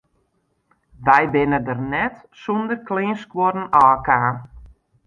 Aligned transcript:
Wy 1.05 1.23
binne 1.33 1.59
der 1.67 1.79
net 1.91 2.15
sûnder 2.41 2.79
kleanskuorren 2.87 3.71
ôfkaam. 3.83 4.37